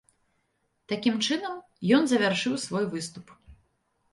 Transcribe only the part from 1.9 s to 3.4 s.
ён завяршыў свой выступ.